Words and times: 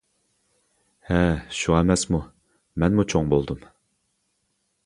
-ھە. 1.09 1.19
شۇ 1.59 1.77
ئەمەسمۇ؟ 1.81 2.23
مەنمۇ 2.85 3.07
چوڭ 3.15 3.33
بولدۇم. 3.35 3.65